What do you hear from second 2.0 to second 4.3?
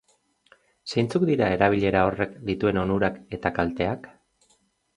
horrek dituen onurak eta kalteak?